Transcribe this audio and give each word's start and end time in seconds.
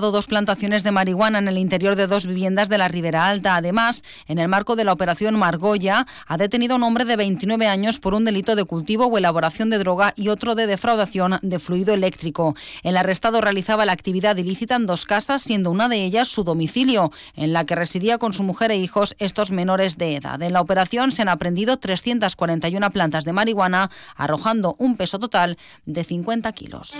dos 0.00 0.26
plantaciones 0.26 0.84
de 0.84 0.92
marihuana 0.92 1.38
en 1.38 1.48
el 1.48 1.58
interior 1.58 1.96
de 1.96 2.06
dos 2.06 2.26
viviendas 2.26 2.68
de 2.68 2.78
la 2.78 2.88
Ribera 2.88 3.26
Alta. 3.26 3.56
Además, 3.56 4.04
en 4.26 4.38
el 4.38 4.48
marco 4.48 4.76
de 4.76 4.84
la 4.84 4.92
operación 4.92 5.36
Margoya, 5.36 6.06
ha 6.26 6.36
detenido 6.36 6.74
a 6.74 6.76
un 6.76 6.84
hombre 6.84 7.04
de 7.04 7.16
29 7.16 7.66
años 7.66 7.98
por 7.98 8.14
un 8.14 8.24
delito 8.24 8.54
de 8.54 8.64
cultivo 8.64 9.06
o 9.06 9.18
elaboración 9.18 9.70
de 9.70 9.78
droga 9.78 10.14
y 10.16 10.28
otro 10.28 10.54
de 10.54 10.66
defraudación 10.66 11.38
de 11.42 11.58
fluido 11.58 11.92
eléctrico. 11.92 12.54
El 12.82 12.96
arrestado 12.96 13.40
realizaba 13.40 13.84
la 13.84 13.92
actividad 13.92 14.36
ilícita 14.36 14.76
en 14.76 14.86
dos 14.86 15.04
casas, 15.04 15.42
siendo 15.42 15.70
una 15.70 15.88
de 15.88 16.04
ellas 16.04 16.28
su 16.28 16.44
domicilio, 16.44 17.10
en 17.34 17.52
la 17.52 17.64
que 17.64 17.74
residía 17.74 18.18
con 18.18 18.32
su 18.32 18.44
mujer 18.44 18.70
e 18.70 18.76
hijos 18.76 19.16
estos 19.18 19.50
menores 19.50 19.98
de 19.98 20.16
edad. 20.16 20.40
En 20.40 20.52
la 20.52 20.60
operación 20.60 21.10
se 21.10 21.22
han 21.22 21.28
aprendido 21.28 21.76
341 21.76 22.90
plantas 22.90 23.24
de 23.24 23.32
marihuana, 23.32 23.90
arrojando 24.16 24.76
un 24.78 24.96
peso 24.96 25.18
total 25.18 25.58
de 25.86 26.04
50 26.04 26.52
kilos. 26.52 26.94